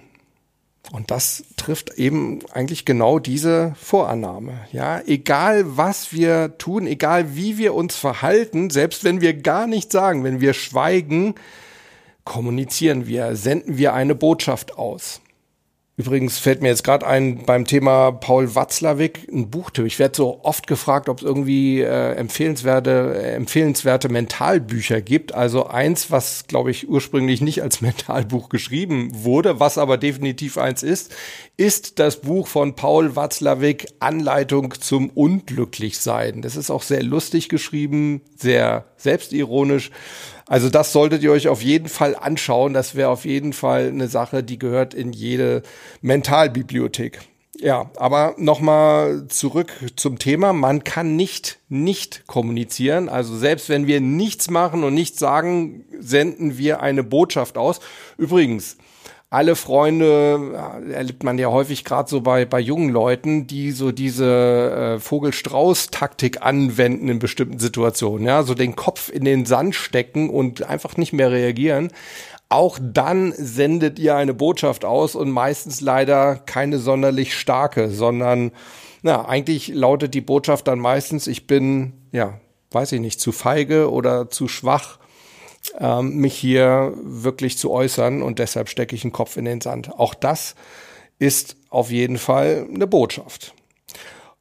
[0.92, 4.60] Und das trifft eben eigentlich genau diese Vorannahme.
[4.72, 9.92] Ja, egal was wir tun, egal wie wir uns verhalten, selbst wenn wir gar nichts
[9.92, 11.34] sagen, wenn wir schweigen,
[12.26, 15.23] kommunizieren wir, senden wir eine Botschaft aus.
[15.96, 19.86] Übrigens fällt mir jetzt gerade ein beim Thema Paul Watzlawick ein Buchtipp.
[19.86, 25.36] Ich werde so oft gefragt, ob es irgendwie äh, empfehlenswerte, äh, empfehlenswerte Mentalbücher gibt.
[25.36, 30.82] Also eins, was glaube ich ursprünglich nicht als Mentalbuch geschrieben wurde, was aber definitiv eins
[30.82, 31.14] ist,
[31.58, 36.42] ist das Buch von Paul Watzlawick Anleitung zum Unglücklichsein.
[36.42, 39.92] Das ist auch sehr lustig geschrieben, sehr selbstironisch
[40.48, 42.74] also das solltet ihr euch auf jeden Fall anschauen.
[42.74, 45.64] Das wäre auf jeden Fall eine Sache, die gehört in jede
[46.02, 47.20] Mentalbibliothek.
[47.60, 50.54] Ja, aber nochmal zurück zum Thema.
[50.54, 53.10] Man kann nicht nicht kommunizieren.
[53.10, 57.80] Also selbst wenn wir nichts machen und nichts sagen, senden wir eine Botschaft aus.
[58.18, 58.78] Übrigens,
[59.34, 60.52] alle Freunde
[60.92, 66.44] erlebt man ja häufig gerade so bei bei jungen Leuten, die so diese äh, Vogelstrauß-Taktik
[66.44, 71.14] anwenden in bestimmten Situationen, ja, so den Kopf in den Sand stecken und einfach nicht
[71.14, 71.90] mehr reagieren.
[72.50, 78.52] Auch dann sendet ihr eine Botschaft aus und meistens leider keine sonderlich starke, sondern
[79.02, 83.92] na, eigentlich lautet die Botschaft dann meistens, ich bin, ja, weiß ich nicht, zu feige
[83.92, 85.00] oder zu schwach
[85.80, 89.92] ähm, mich hier wirklich zu äußern und deshalb stecke ich einen Kopf in den Sand.
[89.98, 90.56] Auch das
[91.20, 93.54] ist auf jeden Fall eine Botschaft.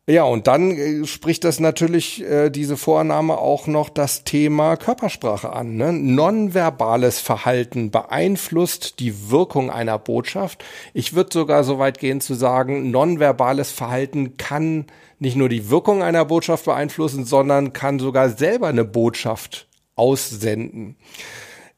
[0.09, 5.53] Ja, und dann äh, spricht das natürlich äh, diese Vorname auch noch das Thema Körpersprache
[5.53, 5.77] an.
[5.77, 5.93] Ne?
[5.93, 10.65] Nonverbales Verhalten beeinflusst die Wirkung einer Botschaft.
[10.93, 14.87] Ich würde sogar so weit gehen zu sagen, nonverbales Verhalten kann
[15.21, 20.97] nicht nur die Wirkung einer Botschaft beeinflussen, sondern kann sogar selber eine Botschaft aussenden.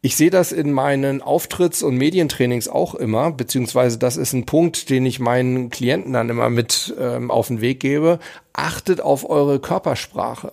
[0.05, 4.91] Ich sehe das in meinen Auftritts- und Medientrainings auch immer, beziehungsweise das ist ein Punkt,
[4.91, 8.19] den ich meinen Klienten dann immer mit ähm, auf den Weg gebe.
[8.53, 10.53] Achtet auf eure Körpersprache.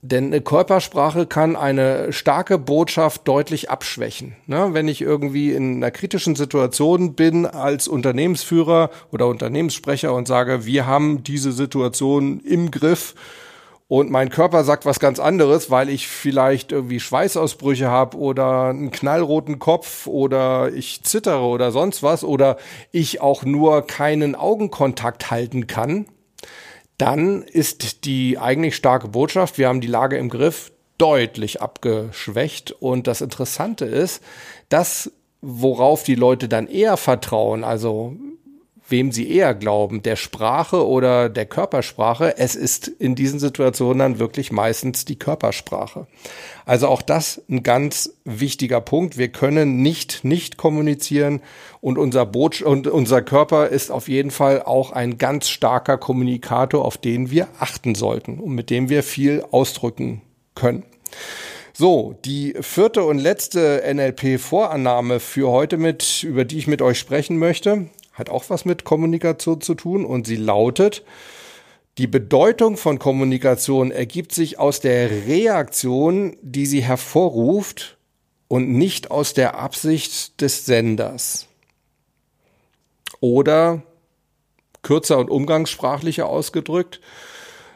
[0.00, 4.34] Denn eine Körpersprache kann eine starke Botschaft deutlich abschwächen.
[4.46, 4.70] Ne?
[4.72, 10.86] Wenn ich irgendwie in einer kritischen Situation bin als Unternehmensführer oder Unternehmenssprecher und sage, wir
[10.86, 13.14] haben diese Situation im Griff,
[13.88, 18.90] und mein Körper sagt was ganz anderes, weil ich vielleicht irgendwie Schweißausbrüche habe oder einen
[18.90, 22.58] knallroten Kopf oder ich zittere oder sonst was oder
[22.92, 26.06] ich auch nur keinen Augenkontakt halten kann,
[26.98, 32.72] dann ist die eigentlich starke Botschaft, wir haben die Lage im Griff, deutlich abgeschwächt.
[32.72, 34.22] Und das Interessante ist,
[34.68, 38.16] dass worauf die Leute dann eher vertrauen, also
[38.88, 42.38] wem sie eher glauben, der Sprache oder der Körpersprache.
[42.38, 46.06] Es ist in diesen Situationen dann wirklich meistens die Körpersprache.
[46.64, 49.18] Also auch das ein ganz wichtiger Punkt.
[49.18, 51.40] Wir können nicht nicht kommunizieren
[51.80, 56.84] und unser Boot und unser Körper ist auf jeden Fall auch ein ganz starker Kommunikator,
[56.84, 60.22] auf den wir achten sollten und mit dem wir viel ausdrücken
[60.54, 60.84] können.
[61.72, 67.38] So, die vierte und letzte NLP-Vorannahme für heute mit, über die ich mit euch sprechen
[67.38, 67.86] möchte,
[68.18, 71.04] hat auch was mit Kommunikation zu tun und sie lautet,
[71.98, 77.96] die Bedeutung von Kommunikation ergibt sich aus der Reaktion, die sie hervorruft
[78.46, 81.48] und nicht aus der Absicht des Senders.
[83.20, 83.82] Oder
[84.82, 87.00] kürzer und umgangssprachlicher ausgedrückt,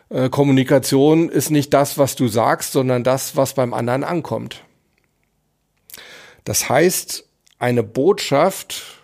[0.09, 4.63] äh, Kommunikation ist nicht das, was du sagst, sondern das, was beim anderen ankommt.
[6.45, 7.25] Das heißt,
[7.59, 9.02] eine Botschaft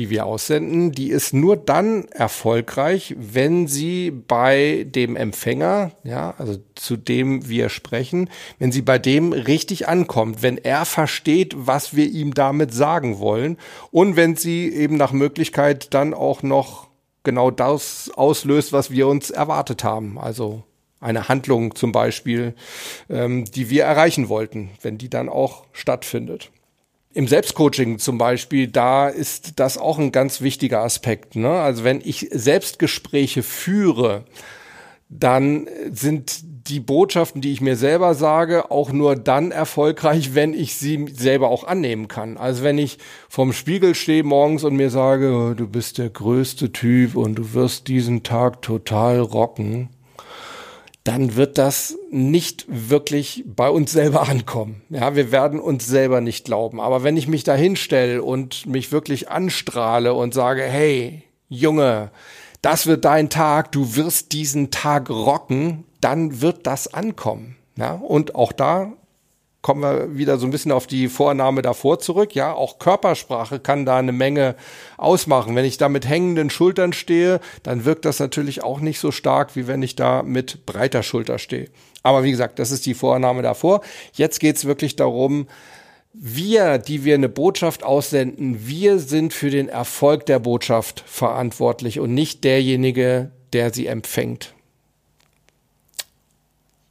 [0.00, 6.56] die wir aussenden, die ist nur dann erfolgreich, wenn sie bei dem Empfänger, ja, also
[6.74, 12.06] zu dem wir sprechen, wenn sie bei dem richtig ankommt, wenn er versteht, was wir
[12.06, 13.58] ihm damit sagen wollen
[13.90, 16.88] und wenn sie eben nach Möglichkeit dann auch noch
[17.22, 20.18] genau das auslöst, was wir uns erwartet haben.
[20.18, 20.62] Also
[20.98, 22.54] eine Handlung zum Beispiel,
[23.10, 26.50] ähm, die wir erreichen wollten, wenn die dann auch stattfindet.
[27.12, 31.34] Im Selbstcoaching zum Beispiel, da ist das auch ein ganz wichtiger Aspekt.
[31.34, 31.50] Ne?
[31.50, 34.24] Also wenn ich Selbstgespräche führe,
[35.08, 40.76] dann sind die Botschaften, die ich mir selber sage, auch nur dann erfolgreich, wenn ich
[40.76, 42.36] sie selber auch annehmen kann.
[42.36, 46.72] Also wenn ich vorm Spiegel stehe morgens und mir sage, oh, du bist der größte
[46.72, 49.88] Typ und du wirst diesen Tag total rocken,
[51.10, 54.82] dann wird das nicht wirklich bei uns selber ankommen.
[54.90, 56.80] Ja, wir werden uns selber nicht glauben.
[56.80, 62.12] Aber wenn ich mich da hinstelle und mich wirklich anstrahle und sage, hey, Junge,
[62.62, 67.56] das wird dein Tag, du wirst diesen Tag rocken, dann wird das ankommen.
[67.76, 68.92] Ja, und auch da
[69.62, 72.34] kommen wir wieder so ein bisschen auf die Vornahme davor zurück.
[72.34, 74.54] Ja, auch Körpersprache kann da eine Menge
[74.96, 75.54] ausmachen.
[75.54, 79.56] Wenn ich da mit hängenden Schultern stehe, dann wirkt das natürlich auch nicht so stark,
[79.56, 81.68] wie wenn ich da mit breiter Schulter stehe.
[82.02, 83.82] Aber wie gesagt, das ist die Vornahme davor.
[84.14, 85.46] Jetzt geht's wirklich darum,
[86.12, 92.14] wir, die wir eine Botschaft aussenden, wir sind für den Erfolg der Botschaft verantwortlich und
[92.14, 94.54] nicht derjenige, der sie empfängt.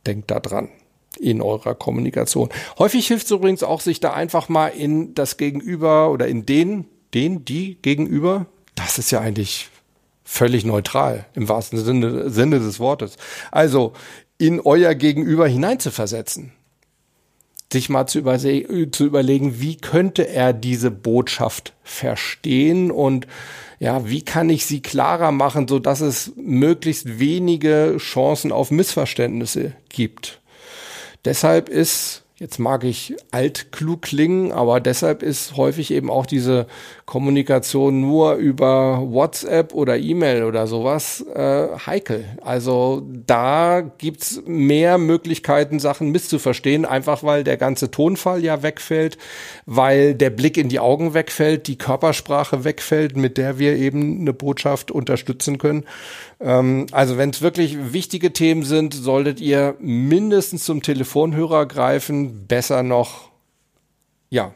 [0.06, 0.70] Denkt da dran
[1.18, 2.50] in eurer Kommunikation.
[2.78, 6.86] Häufig hilft es übrigens auch, sich da einfach mal in das Gegenüber oder in den,
[7.14, 8.46] den, die Gegenüber,
[8.76, 9.70] das ist ja eigentlich
[10.24, 13.18] völlig neutral im wahrsten Sinne, Sinne des Wortes.
[13.52, 13.94] Also
[14.38, 16.54] in euer Gegenüber hineinzuversetzen.
[17.72, 23.28] Sich mal zu, zu überlegen, wie könnte er diese Botschaft verstehen und
[23.80, 29.74] ja, wie kann ich sie klarer machen, so dass es möglichst wenige Chancen auf Missverständnisse
[29.90, 30.39] gibt.
[31.26, 36.68] Deshalb ist Jetzt mag ich altklug klingen, aber deshalb ist häufig eben auch diese
[37.06, 42.24] Kommunikation nur über WhatsApp oder E-Mail oder sowas äh, heikel.
[42.42, 49.18] Also da gibt's mehr Möglichkeiten, Sachen misszuverstehen, einfach weil der ganze Tonfall ja wegfällt,
[49.66, 54.32] weil der Blick in die Augen wegfällt, die Körpersprache wegfällt, mit der wir eben eine
[54.32, 55.84] Botschaft unterstützen können.
[56.40, 62.84] Ähm, also wenn es wirklich wichtige Themen sind, solltet ihr mindestens zum Telefonhörer greifen, besser
[62.84, 63.30] noch,
[64.30, 64.54] ja,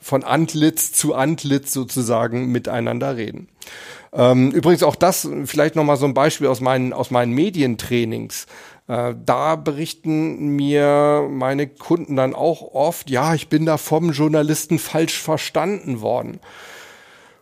[0.00, 3.48] von Antlitz zu Antlitz sozusagen miteinander reden.
[4.12, 8.46] Ähm, übrigens auch das vielleicht noch mal so ein Beispiel aus meinen aus meinen Medientrainings.
[8.86, 14.78] Äh, da berichten mir meine Kunden dann auch oft, ja, ich bin da vom Journalisten
[14.78, 16.40] falsch verstanden worden.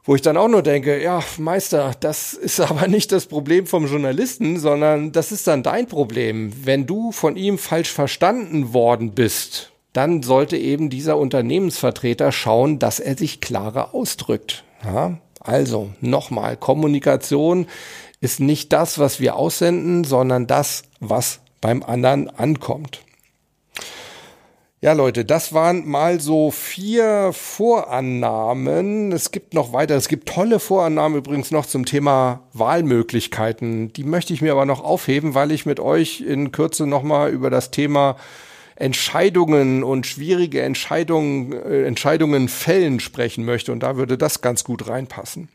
[0.07, 3.87] Wo ich dann auch nur denke, ja, Meister, das ist aber nicht das Problem vom
[3.87, 6.53] Journalisten, sondern das ist dann dein Problem.
[6.65, 13.01] Wenn du von ihm falsch verstanden worden bist, dann sollte eben dieser Unternehmensvertreter schauen, dass
[13.01, 14.65] er sich klarer ausdrückt.
[14.85, 15.19] Ja?
[15.41, 17.67] Also nochmal, Kommunikation
[18.21, 23.01] ist nicht das, was wir aussenden, sondern das, was beim anderen ankommt.
[24.83, 29.11] Ja, Leute, das waren mal so vier Vorannahmen.
[29.11, 29.97] Es gibt noch weitere.
[29.97, 33.95] Es gibt tolle Vorannahmen übrigens noch zum Thema Wahlmöglichkeiten.
[33.95, 37.49] Die möchte ich mir aber noch aufheben, weil ich mit euch in Kürze nochmal über
[37.49, 38.17] das Thema
[38.75, 43.73] Entscheidungen und schwierige Entscheidungen, äh, Entscheidungen fällen sprechen möchte.
[43.73, 45.49] Und da würde das ganz gut reinpassen.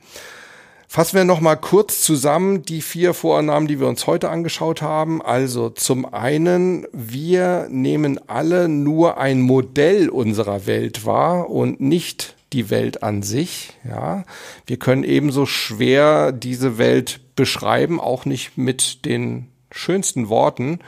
[0.93, 5.21] Fassen wir nochmal kurz zusammen die vier Vorannahmen, die wir uns heute angeschaut haben.
[5.21, 12.69] Also zum einen, wir nehmen alle nur ein Modell unserer Welt wahr und nicht die
[12.69, 13.71] Welt an sich.
[13.87, 14.25] Ja,
[14.65, 20.79] wir können ebenso schwer diese Welt beschreiben, auch nicht mit den schönsten Worten.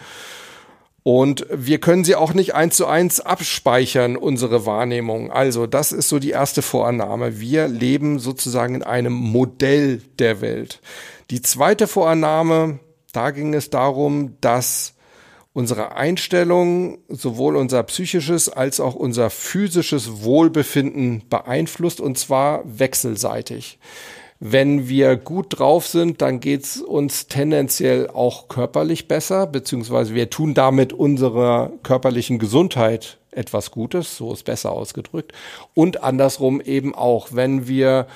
[1.04, 5.32] Und wir können sie auch nicht eins zu eins abspeichern, unsere Wahrnehmung.
[5.32, 7.42] Also das ist so die erste Vorannahme.
[7.42, 10.80] Wir leben sozusagen in einem Modell der Welt.
[11.30, 12.80] Die zweite Vorannahme,
[13.12, 14.94] da ging es darum, dass
[15.52, 23.78] unsere Einstellung sowohl unser psychisches als auch unser physisches Wohlbefinden beeinflusst und zwar wechselseitig.
[24.46, 30.54] Wenn wir gut drauf sind, dann geht's uns tendenziell auch körperlich besser, beziehungsweise wir tun
[30.54, 35.32] damit unserer körperlichen Gesundheit etwas Gutes, so ist besser ausgedrückt.
[35.74, 38.08] Und andersrum eben auch, wenn wir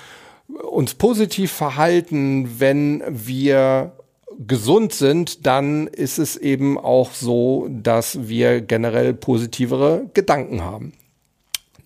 [0.70, 3.94] uns positiv verhalten, wenn wir
[4.38, 10.92] gesund sind, dann ist es eben auch so, dass wir generell positivere Gedanken haben.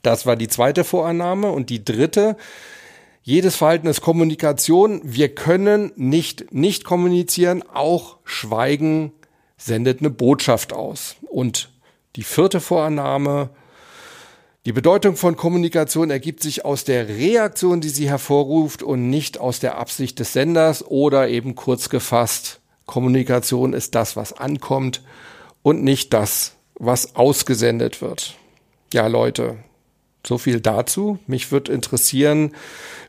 [0.02, 1.52] Das war die zweite Vorannahme.
[1.52, 2.38] Und die dritte,
[3.24, 5.02] jedes Verhalten ist Kommunikation.
[5.04, 7.64] Wir können nicht nicht kommunizieren.
[7.74, 9.12] Auch Schweigen
[9.58, 11.16] sendet eine Botschaft aus.
[11.22, 11.70] Und
[12.16, 13.50] die vierte Vorannahme,
[14.66, 19.60] die Bedeutung von Kommunikation ergibt sich aus der Reaktion, die sie hervorruft und nicht aus
[19.60, 25.02] der Absicht des Senders oder eben kurz gefasst, Kommunikation ist das, was ankommt
[25.64, 28.36] und nicht das, was ausgesendet wird.
[28.94, 29.60] Ja, Leute,
[30.26, 31.20] so viel dazu.
[31.28, 32.54] Mich würde interessieren,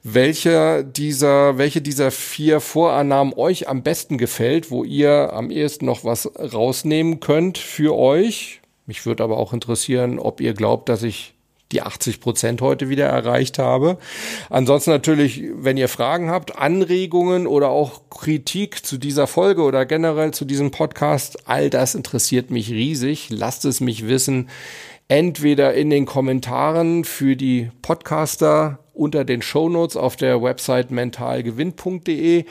[0.03, 6.05] welcher dieser, welche dieser vier Vorannahmen euch am besten gefällt, wo ihr am ehesten noch
[6.05, 8.61] was rausnehmen könnt für euch.
[8.87, 11.35] Mich würde aber auch interessieren, ob ihr glaubt, dass ich
[11.73, 13.99] die 80 Prozent heute wieder erreicht habe.
[14.51, 20.33] Ansonsten natürlich, wenn ihr Fragen habt, Anregungen oder auch Kritik zu dieser Folge oder generell
[20.33, 23.29] zu diesem Podcast, all das interessiert mich riesig.
[23.31, 24.49] Lasst es mich wissen
[25.13, 32.47] entweder in den Kommentaren für die Podcaster unter den Shownotes auf der Website mentalgewinn.de.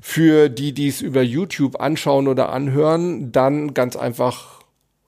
[0.00, 4.60] Für die, die es über YouTube anschauen oder anhören, dann ganz einfach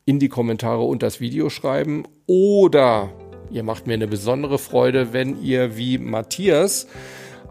[0.04, 2.04] in die Kommentare unter das Video schreiben.
[2.26, 3.08] Oder
[3.50, 6.88] ihr macht mir eine besondere Freude, wenn ihr wie Matthias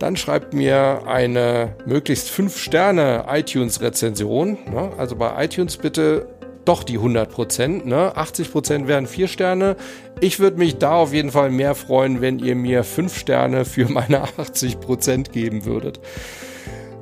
[0.00, 4.58] dann schreibt mir eine möglichst 5 Sterne iTunes Rezension.
[4.72, 4.90] Ne?
[4.96, 6.26] Also bei iTunes bitte
[6.64, 7.86] doch die 100 Prozent.
[7.86, 8.16] Ne?
[8.16, 9.76] 80 Prozent wären 4 Sterne.
[10.20, 13.90] Ich würde mich da auf jeden Fall mehr freuen, wenn ihr mir 5 Sterne für
[13.90, 16.00] meine 80 Prozent geben würdet.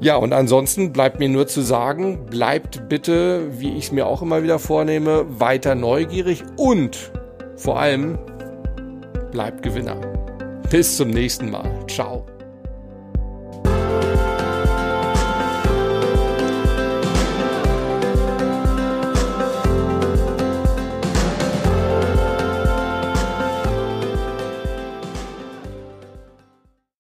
[0.01, 4.23] Ja, und ansonsten bleibt mir nur zu sagen, bleibt bitte, wie ich es mir auch
[4.23, 7.11] immer wieder vornehme, weiter neugierig und
[7.57, 8.19] vor allem
[9.33, 10.01] bleibt Gewinner.
[10.71, 11.69] Bis zum nächsten Mal.
[11.89, 12.25] Ciao.